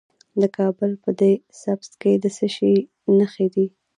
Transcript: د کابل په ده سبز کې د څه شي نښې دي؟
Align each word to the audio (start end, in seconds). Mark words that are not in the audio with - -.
د 0.41 0.43
کابل 0.57 0.91
په 1.03 1.09
ده 1.19 1.29
سبز 1.61 1.91
کې 2.01 2.13
د 2.23 2.25
څه 2.37 2.47
شي 2.55 2.73
نښې 3.17 3.47
دي؟ 3.53 3.67